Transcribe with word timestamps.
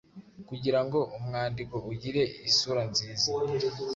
Kugira 0.49 0.79
ngo 0.85 0.99
umwandiko 1.17 1.75
ugire 1.91 2.23
isura 2.49 2.81
nziza, 2.91 3.29